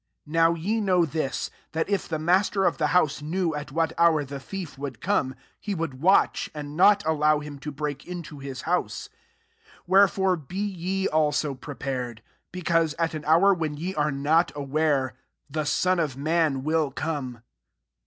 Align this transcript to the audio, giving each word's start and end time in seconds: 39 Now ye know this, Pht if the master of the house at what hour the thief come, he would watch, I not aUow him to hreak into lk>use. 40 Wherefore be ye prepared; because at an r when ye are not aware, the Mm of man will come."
39 0.25 0.31
Now 0.33 0.55
ye 0.55 0.81
know 0.81 1.05
this, 1.05 1.51
Pht 1.73 1.85
if 1.87 2.09
the 2.09 2.17
master 2.17 2.65
of 2.65 2.79
the 2.79 2.87
house 2.87 3.21
at 3.55 3.71
what 3.71 3.93
hour 3.99 4.25
the 4.25 4.39
thief 4.39 4.75
come, 4.99 5.35
he 5.59 5.75
would 5.75 6.01
watch, 6.01 6.49
I 6.55 6.63
not 6.63 7.03
aUow 7.03 7.43
him 7.43 7.59
to 7.59 7.71
hreak 7.71 8.03
into 8.07 8.37
lk>use. 8.37 8.63
40 9.09 9.15
Wherefore 9.85 10.37
be 10.37 10.57
ye 10.57 11.07
prepared; 11.59 12.23
because 12.51 12.95
at 12.95 13.13
an 13.13 13.25
r 13.25 13.53
when 13.53 13.77
ye 13.77 13.93
are 13.93 14.11
not 14.11 14.51
aware, 14.55 15.13
the 15.47 15.61
Mm 15.65 16.03
of 16.03 16.17
man 16.17 16.63
will 16.63 16.89
come." 16.89 17.43